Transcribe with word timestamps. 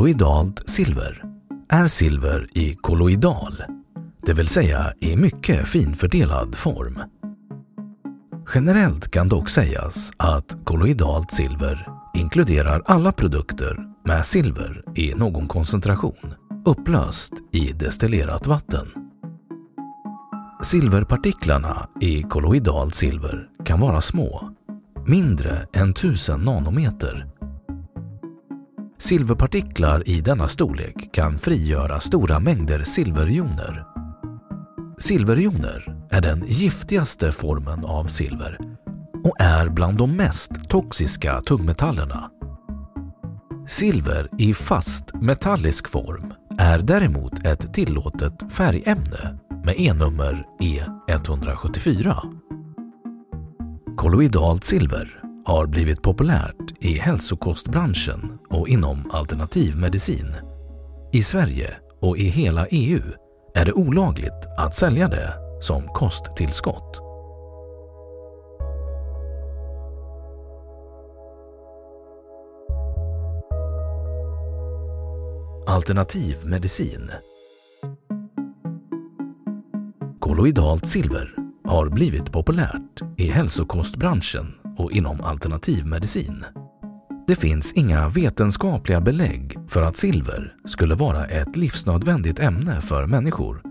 Kolloidalt 0.00 0.70
silver 0.70 1.24
är 1.68 1.88
silver 1.88 2.48
i 2.52 2.74
kolloidal, 2.74 3.62
det 4.22 4.32
vill 4.32 4.48
säga 4.48 4.92
i 5.00 5.16
mycket 5.16 5.68
finfördelad 5.68 6.54
form. 6.54 7.02
Generellt 8.54 9.10
kan 9.10 9.28
dock 9.28 9.50
sägas 9.50 10.10
att 10.16 10.56
kolloidalt 10.64 11.32
silver 11.32 11.88
inkluderar 12.14 12.82
alla 12.84 13.12
produkter 13.12 13.78
med 14.04 14.26
silver 14.26 14.82
i 14.96 15.14
någon 15.14 15.48
koncentration 15.48 16.34
upplöst 16.64 17.32
i 17.52 17.72
destillerat 17.72 18.46
vatten. 18.46 18.86
Silverpartiklarna 20.62 21.88
i 22.00 22.22
kolloidalt 22.22 22.94
silver 22.94 23.48
kan 23.64 23.80
vara 23.80 24.00
små, 24.00 24.50
mindre 25.06 25.66
än 25.72 25.90
1000 25.90 26.40
nanometer. 26.40 27.39
Silverpartiklar 29.00 30.08
i 30.08 30.20
denna 30.20 30.48
storlek 30.48 31.12
kan 31.12 31.38
frigöra 31.38 32.00
stora 32.00 32.40
mängder 32.40 32.84
silverjoner. 32.84 33.84
Silverjoner 34.98 35.96
är 36.10 36.20
den 36.20 36.44
giftigaste 36.46 37.32
formen 37.32 37.84
av 37.84 38.04
silver 38.04 38.58
och 39.24 39.40
är 39.40 39.68
bland 39.68 39.98
de 39.98 40.16
mest 40.16 40.50
toxiska 40.68 41.40
tungmetallerna. 41.40 42.30
Silver 43.68 44.28
i 44.38 44.54
fast 44.54 45.14
metallisk 45.14 45.88
form 45.88 46.32
är 46.58 46.78
däremot 46.78 47.46
ett 47.46 47.74
tillåtet 47.74 48.52
färgämne 48.52 49.38
med 49.64 49.74
E-nummer 49.78 50.44
E174. 50.60 52.16
Kolloidalt 53.96 54.64
silver 54.64 55.19
har 55.44 55.66
blivit 55.66 56.02
populärt 56.02 56.74
i 56.80 56.98
hälsokostbranschen 56.98 58.38
och 58.48 58.68
inom 58.68 59.10
alternativmedicin. 59.10 60.34
I 61.12 61.22
Sverige 61.22 61.74
och 62.00 62.18
i 62.18 62.24
hela 62.24 62.66
EU 62.66 63.02
är 63.54 63.64
det 63.64 63.72
olagligt 63.72 64.46
att 64.58 64.74
sälja 64.74 65.08
det 65.08 65.34
som 65.60 65.86
kosttillskott. 65.86 67.00
Alternativmedicin 75.66 77.10
Kolloidalt 80.20 80.86
silver 80.86 81.34
har 81.64 81.88
blivit 81.88 82.32
populärt 82.32 83.02
i 83.16 83.30
hälsokostbranschen 83.30 84.59
och 84.80 84.92
inom 84.92 85.20
alternativmedicin. 85.20 86.44
Det 87.26 87.36
finns 87.36 87.72
inga 87.72 88.08
vetenskapliga 88.08 89.00
belägg 89.00 89.58
för 89.68 89.82
att 89.82 89.96
silver 89.96 90.54
skulle 90.64 90.94
vara 90.94 91.26
ett 91.26 91.56
livsnödvändigt 91.56 92.40
ämne 92.40 92.80
för 92.80 93.06
människor 93.06 93.62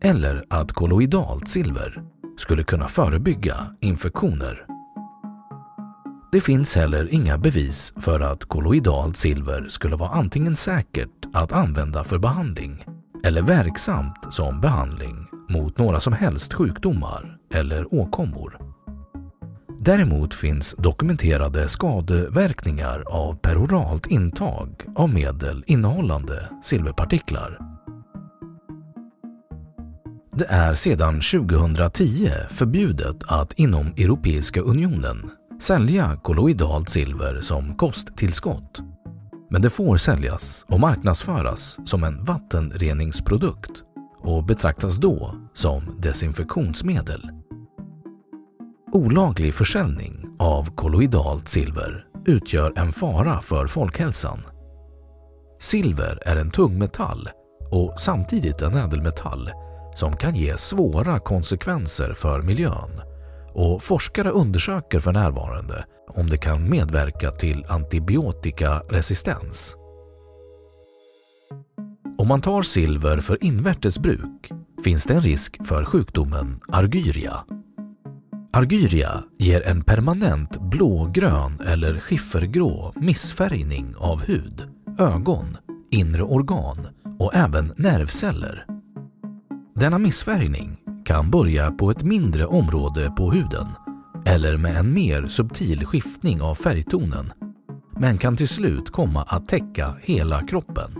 eller 0.00 0.44
att 0.50 0.72
kolloidalt 0.72 1.48
silver 1.48 2.02
skulle 2.38 2.64
kunna 2.64 2.88
förebygga 2.88 3.56
infektioner. 3.80 4.66
Det 6.32 6.40
finns 6.40 6.76
heller 6.76 7.14
inga 7.14 7.38
bevis 7.38 7.92
för 7.96 8.20
att 8.20 8.44
kolloidalt 8.44 9.16
silver 9.16 9.66
skulle 9.68 9.96
vara 9.96 10.10
antingen 10.10 10.56
säkert 10.56 11.26
att 11.32 11.52
använda 11.52 12.04
för 12.04 12.18
behandling 12.18 12.84
eller 13.24 13.42
verksamt 13.42 14.26
som 14.30 14.60
behandling 14.60 15.26
mot 15.48 15.78
några 15.78 16.00
som 16.00 16.12
helst 16.12 16.54
sjukdomar 16.54 17.38
eller 17.54 17.94
åkommor. 17.94 18.65
Däremot 19.86 20.34
finns 20.34 20.74
dokumenterade 20.78 21.68
skadeverkningar 21.68 23.04
av 23.06 23.34
peroralt 23.34 24.06
intag 24.06 24.84
av 24.96 25.14
medel 25.14 25.64
innehållande 25.66 26.48
silverpartiklar. 26.62 27.58
Det 30.32 30.46
är 30.48 30.74
sedan 30.74 31.14
2010 31.14 32.30
förbjudet 32.50 33.16
att 33.26 33.52
inom 33.52 33.86
Europeiska 33.86 34.60
unionen 34.60 35.30
sälja 35.60 36.16
kolloidalt 36.22 36.90
silver 36.90 37.40
som 37.40 37.74
kosttillskott. 37.76 38.80
Men 39.50 39.62
det 39.62 39.70
får 39.70 39.96
säljas 39.96 40.64
och 40.68 40.80
marknadsföras 40.80 41.78
som 41.84 42.04
en 42.04 42.24
vattenreningsprodukt 42.24 43.82
och 44.18 44.44
betraktas 44.44 44.96
då 44.96 45.34
som 45.54 45.98
desinfektionsmedel. 46.00 47.45
Olaglig 48.96 49.54
försäljning 49.54 50.26
av 50.38 50.74
kolloidalt 50.74 51.48
silver 51.48 52.06
utgör 52.26 52.78
en 52.78 52.92
fara 52.92 53.42
för 53.42 53.66
folkhälsan. 53.66 54.38
Silver 55.60 56.18
är 56.22 56.36
en 56.36 56.50
tungmetall 56.50 57.28
och 57.70 58.00
samtidigt 58.00 58.62
en 58.62 58.74
ädelmetall 58.74 59.50
som 59.94 60.16
kan 60.16 60.36
ge 60.36 60.58
svåra 60.58 61.18
konsekvenser 61.18 62.14
för 62.14 62.42
miljön 62.42 63.00
och 63.54 63.82
forskare 63.82 64.30
undersöker 64.30 65.00
för 65.00 65.12
närvarande 65.12 65.84
om 66.08 66.26
det 66.26 66.38
kan 66.38 66.70
medverka 66.70 67.30
till 67.30 67.64
antibiotikaresistens. 67.68 69.76
Om 72.18 72.28
man 72.28 72.40
tar 72.40 72.62
silver 72.62 73.20
för 73.20 73.44
invärtes 73.44 73.98
bruk 73.98 74.50
finns 74.84 75.04
det 75.04 75.14
en 75.14 75.22
risk 75.22 75.66
för 75.66 75.84
sjukdomen 75.84 76.60
argyria. 76.68 77.44
Argyria 78.56 79.22
ger 79.38 79.66
en 79.66 79.82
permanent 79.82 80.60
blågrön 80.60 81.60
eller 81.66 82.00
skiffergrå 82.00 82.92
missfärgning 82.96 83.94
av 83.98 84.22
hud, 84.22 84.62
ögon, 84.98 85.56
inre 85.90 86.22
organ 86.22 86.88
och 87.18 87.34
även 87.34 87.72
nervceller. 87.76 88.66
Denna 89.74 89.98
missfärgning 89.98 90.76
kan 91.04 91.30
börja 91.30 91.70
på 91.70 91.90
ett 91.90 92.02
mindre 92.02 92.46
område 92.46 93.12
på 93.16 93.30
huden 93.30 93.66
eller 94.26 94.56
med 94.56 94.76
en 94.76 94.94
mer 94.94 95.26
subtil 95.26 95.86
skiftning 95.86 96.42
av 96.42 96.54
färgtonen 96.54 97.32
men 97.98 98.18
kan 98.18 98.36
till 98.36 98.48
slut 98.48 98.90
komma 98.90 99.22
att 99.22 99.48
täcka 99.48 99.94
hela 100.02 100.46
kroppen. 100.46 100.90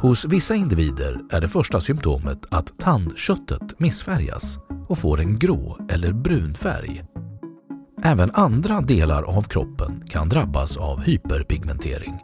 Hos 0.00 0.24
vissa 0.24 0.54
individer 0.54 1.20
är 1.30 1.40
det 1.40 1.48
första 1.48 1.80
symptomet 1.80 2.46
att 2.50 2.78
tandköttet 2.78 3.80
missfärgas 3.80 4.58
och 4.90 4.98
får 4.98 5.20
en 5.20 5.38
grå 5.38 5.78
eller 5.88 6.12
brun 6.12 6.54
färg. 6.54 7.04
Även 8.02 8.30
andra 8.34 8.80
delar 8.80 9.22
av 9.22 9.42
kroppen 9.42 10.04
kan 10.08 10.28
drabbas 10.28 10.76
av 10.76 11.00
hyperpigmentering. 11.00 12.18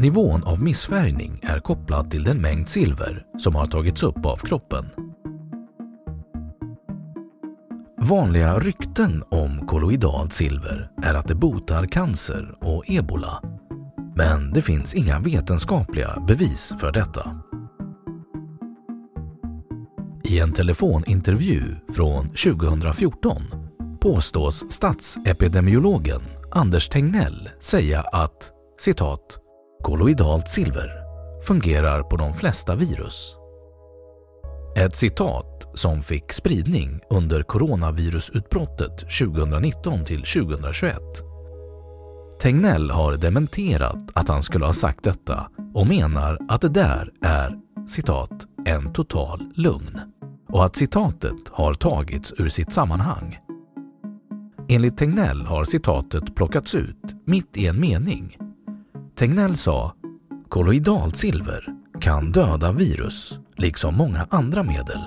Nivån 0.00 0.42
av 0.42 0.62
missfärgning 0.62 1.40
är 1.42 1.58
kopplad 1.58 2.10
till 2.10 2.24
den 2.24 2.42
mängd 2.42 2.68
silver 2.68 3.26
som 3.38 3.54
har 3.54 3.66
tagits 3.66 4.02
upp 4.02 4.26
av 4.26 4.36
kroppen. 4.36 4.84
Vanliga 8.00 8.58
rykten 8.58 9.22
om 9.28 9.66
kolloidalt 9.66 10.32
silver 10.32 10.90
är 11.02 11.14
att 11.14 11.28
det 11.28 11.34
botar 11.34 11.86
cancer 11.86 12.54
och 12.60 12.84
ebola. 12.86 13.42
Men 14.16 14.52
det 14.52 14.62
finns 14.62 14.94
inga 14.94 15.18
vetenskapliga 15.18 16.22
bevis 16.26 16.74
för 16.80 16.92
detta. 16.92 17.40
I 20.24 20.38
en 20.40 20.52
telefonintervju 20.52 21.62
från 21.94 22.28
2014 22.28 23.42
påstås 24.00 24.72
statsepidemiologen 24.72 26.20
Anders 26.50 26.88
Tegnell 26.88 27.48
säga 27.60 28.00
att 28.00 28.50
citat 28.80 29.38
kolloidalt 29.82 30.48
silver 30.48 30.90
fungerar 31.46 32.02
på 32.02 32.16
de 32.16 32.34
flesta 32.34 32.74
virus. 32.74 33.36
Ett 34.76 34.96
citat 34.96 35.70
som 35.74 36.02
fick 36.02 36.32
spridning 36.32 37.00
under 37.10 37.42
coronavirusutbrottet 37.42 38.98
2019 38.98 40.04
till 40.04 40.22
2021. 40.22 40.98
Tegnell 42.40 42.90
har 42.90 43.16
dementerat 43.16 44.10
att 44.12 44.28
han 44.28 44.42
skulle 44.42 44.66
ha 44.66 44.72
sagt 44.72 45.04
detta 45.04 45.50
och 45.74 45.86
menar 45.86 46.38
att 46.48 46.60
det 46.60 46.68
där 46.68 47.10
är 47.22 47.58
citat 47.88 48.30
en 48.66 48.92
total 48.92 49.52
lugn 49.54 50.00
och 50.54 50.64
att 50.64 50.76
citatet 50.76 51.48
har 51.52 51.74
tagits 51.74 52.32
ur 52.38 52.48
sitt 52.48 52.72
sammanhang. 52.72 53.38
Enligt 54.68 54.96
Tegnell 54.98 55.46
har 55.46 55.64
citatet 55.64 56.34
plockats 56.34 56.74
ut 56.74 57.14
mitt 57.24 57.56
i 57.56 57.66
en 57.66 57.80
mening. 57.80 58.38
Tegnell 59.18 59.56
sa 59.56 59.92
“Kolloidalt 60.48 61.16
silver 61.16 61.68
kan 62.00 62.32
döda 62.32 62.72
virus, 62.72 63.38
liksom 63.56 63.96
många 63.96 64.26
andra 64.30 64.62
medel” 64.62 65.00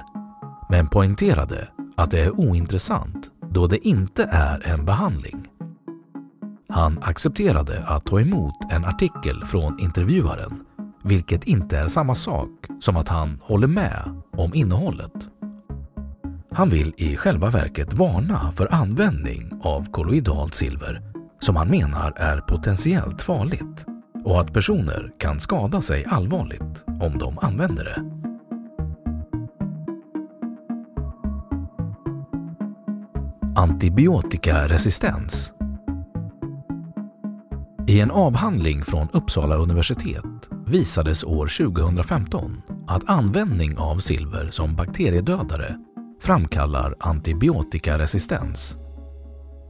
men 0.69 0.87
poängterade 0.87 1.67
att 1.95 2.11
det 2.11 2.19
är 2.21 2.39
ointressant 2.39 3.31
då 3.51 3.67
det 3.67 3.87
inte 3.87 4.23
är 4.31 4.67
en 4.67 4.85
behandling. 4.85 5.47
Han 6.69 6.99
accepterade 7.01 7.83
att 7.87 8.05
ta 8.05 8.21
emot 8.21 8.55
en 8.71 8.85
artikel 8.85 9.43
från 9.43 9.79
intervjuaren, 9.79 10.65
vilket 11.03 11.43
inte 11.43 11.77
är 11.77 11.87
samma 11.87 12.15
sak 12.15 12.49
som 12.79 12.97
att 12.97 13.09
han 13.09 13.39
håller 13.43 13.67
med 13.67 14.21
om 14.31 14.53
innehållet. 14.53 15.29
Han 16.51 16.69
vill 16.69 16.93
i 16.97 17.17
själva 17.17 17.49
verket 17.49 17.93
varna 17.93 18.51
för 18.51 18.73
användning 18.73 19.51
av 19.61 19.91
kolloidalt 19.91 20.53
silver 20.53 21.01
som 21.39 21.55
han 21.55 21.67
menar 21.67 22.13
är 22.15 22.41
potentiellt 22.41 23.21
farligt 23.21 23.85
och 24.25 24.41
att 24.41 24.53
personer 24.53 25.11
kan 25.17 25.39
skada 25.39 25.81
sig 25.81 26.05
allvarligt 26.05 26.83
om 27.01 27.17
de 27.17 27.37
använder 27.39 27.83
det. 27.83 28.03
Antibiotikaresistens 33.59 35.53
I 37.87 38.01
en 38.01 38.11
avhandling 38.11 38.85
från 38.85 39.07
Uppsala 39.13 39.55
universitet 39.55 40.49
visades 40.65 41.23
år 41.23 41.71
2015 41.71 42.61
att 42.87 43.09
användning 43.09 43.77
av 43.77 43.97
silver 43.97 44.49
som 44.51 44.75
bakteriedödare 44.75 45.77
framkallar 46.21 46.95
antibiotikaresistens. 46.99 48.77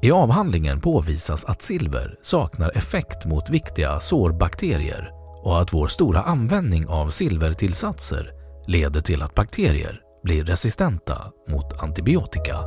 I 0.01 0.11
avhandlingen 0.11 0.81
påvisas 0.81 1.45
att 1.45 1.61
silver 1.61 2.15
saknar 2.21 2.77
effekt 2.77 3.25
mot 3.25 3.49
viktiga 3.49 3.99
sårbakterier 3.99 5.11
och 5.43 5.61
att 5.61 5.73
vår 5.73 5.87
stora 5.87 6.21
användning 6.21 6.87
av 6.87 7.09
silvertillsatser 7.09 8.31
leder 8.67 9.01
till 9.01 9.21
att 9.21 9.35
bakterier 9.35 10.01
blir 10.23 10.43
resistenta 10.43 11.31
mot 11.49 11.83
antibiotika. 11.83 12.57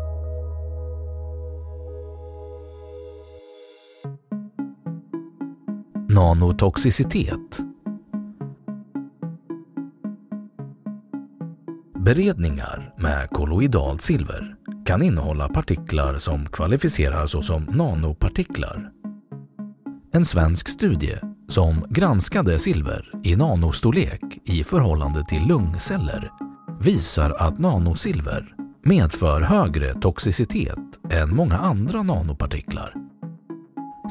Nanotoxicitet 6.09 7.70
Beredningar 12.15 12.95
med 12.97 13.31
kolloidalt 13.31 14.03
silver 14.03 14.55
kan 14.85 15.03
innehålla 15.03 15.49
partiklar 15.49 16.19
som 16.19 16.47
kvalificerar 16.47 17.27
såsom 17.27 17.65
nanopartiklar. 17.65 18.91
En 20.13 20.25
svensk 20.25 20.69
studie 20.69 21.19
som 21.49 21.85
granskade 21.89 22.59
silver 22.59 23.13
i 23.25 23.37
nanostorlek 23.37 24.23
i 24.45 24.65
förhållande 24.65 25.25
till 25.25 25.47
lungceller 25.47 26.31
visar 26.81 27.31
att 27.31 27.59
nanosilver 27.59 28.55
medför 28.85 29.41
högre 29.41 29.95
toxicitet 29.95 30.79
än 31.11 31.37
många 31.37 31.59
andra 31.59 32.03
nanopartiklar. 32.03 32.95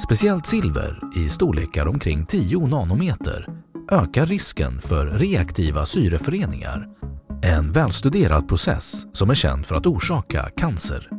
Speciellt 0.05 0.45
silver 0.45 0.99
i 1.15 1.29
storlekar 1.29 1.87
omkring 1.87 2.25
10 2.25 2.67
nanometer 2.67 3.47
ökar 3.91 4.25
risken 4.25 4.81
för 4.81 5.05
reaktiva 5.05 5.85
syreföreningar 5.85 6.99
en 7.41 7.71
välstuderad 7.71 8.47
process 8.47 9.05
som 9.13 9.29
är 9.29 9.35
känd 9.35 9.65
för 9.65 9.75
att 9.75 9.85
orsaka 9.85 10.49
cancer. 10.57 11.09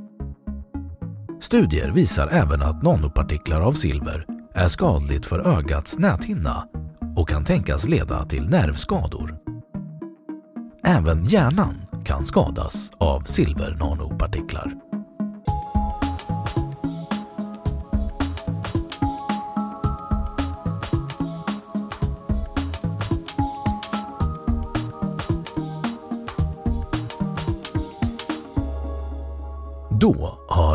Studier 1.40 1.90
visar 1.90 2.28
även 2.28 2.62
att 2.62 2.82
nanopartiklar 2.82 3.60
av 3.60 3.72
silver 3.72 4.26
är 4.54 4.68
skadligt 4.68 5.26
för 5.26 5.58
ögats 5.58 5.98
näthinna 5.98 6.68
och 7.16 7.28
kan 7.28 7.44
tänkas 7.44 7.88
leda 7.88 8.26
till 8.26 8.48
nervskador. 8.48 9.38
Även 10.84 11.24
hjärnan 11.24 11.86
kan 12.04 12.26
skadas 12.26 12.90
av 12.98 13.20
silvernanopartiklar. 13.20 14.89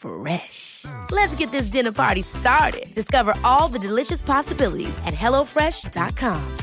Fresh. 0.00 0.84
Let's 1.10 1.34
get 1.34 1.50
this 1.50 1.66
dinner 1.66 1.92
party 1.92 2.22
started. 2.22 2.94
Discover 2.94 3.34
all 3.44 3.68
the 3.68 3.78
delicious 3.78 4.22
possibilities 4.22 4.98
at 5.04 5.14
hellofresh.com. 5.14 6.56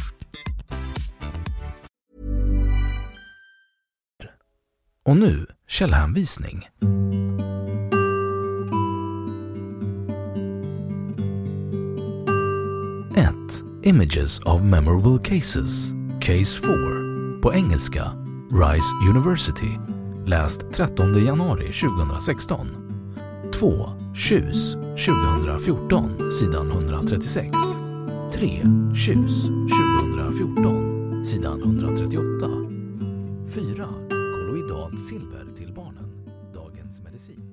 Och 5.05 5.17
nu 5.17 5.45
källhänvisning. 5.67 6.67
Ett 13.15 13.63
Images 13.83 14.39
of 14.39 14.61
Memorable 14.61 15.17
Cases, 15.17 15.91
Case 16.21 16.61
4, 16.61 16.67
på 17.41 17.53
engelska, 17.53 18.11
Rice 18.51 19.09
University, 19.09 19.77
läst 20.25 20.73
13 20.73 21.25
januari 21.25 21.73
2016. 21.73 22.86
2. 23.59 23.89
Tjus 24.13 24.77
2014 24.95 26.31
sidan 26.31 26.71
136. 26.71 27.57
3. 28.33 28.61
Tjus 28.95 29.49
2014 30.05 31.25
sidan 31.25 31.61
138. 31.61 32.47
4. 33.47 33.87
Kolloidalt 34.09 34.99
silver 34.99 35.45
till 35.57 35.73
barnen. 35.73 36.25
Dagens 36.53 37.01
medicin. 37.01 37.46